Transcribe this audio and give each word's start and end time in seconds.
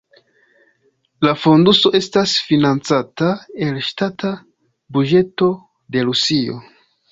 La 1.27 1.33
fonduso 1.41 1.91
estas 1.99 2.33
financata 2.47 3.29
el 3.67 3.79
ŝtata 3.91 4.33
buĝeto 4.99 5.53
de 5.99 6.09
Rusio. 6.11 6.61